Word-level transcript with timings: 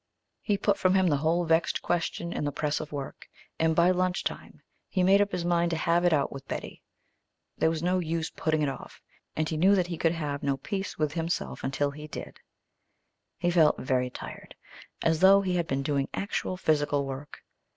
He 0.41 0.57
put 0.57 0.79
from 0.79 0.95
him 0.95 1.05
the 1.05 1.17
whole 1.17 1.45
vexed 1.45 1.83
question 1.83 2.33
in 2.33 2.43
the 2.43 2.51
press 2.51 2.79
of 2.79 2.91
work, 2.91 3.27
and 3.59 3.75
by 3.75 3.91
lunch 3.91 4.23
time 4.23 4.63
he 4.89 5.03
made 5.03 5.21
up 5.21 5.31
his 5.31 5.45
mind 5.45 5.69
to 5.69 5.77
have 5.77 6.03
it 6.05 6.11
out 6.11 6.31
with 6.31 6.47
Betty. 6.47 6.81
There 7.59 7.69
was 7.69 7.83
no 7.83 7.99
use 7.99 8.31
putting 8.31 8.63
it 8.63 8.67
off, 8.69 8.99
and 9.35 9.47
he 9.47 9.57
knew 9.57 9.75
that 9.75 9.85
he 9.85 9.99
could 9.99 10.13
have 10.13 10.41
no 10.41 10.57
peace 10.57 10.97
with 10.97 11.13
himself 11.13 11.63
until 11.63 11.91
he 11.91 12.07
did. 12.07 12.39
He 13.37 13.51
felt 13.51 13.77
very 13.79 14.09
tired 14.09 14.55
as 15.03 15.19
though 15.19 15.41
he 15.41 15.55
had 15.57 15.67
been 15.67 15.83
doing 15.83 16.09
actual 16.15 16.57
physical 16.57 17.05
work. 17.05 17.43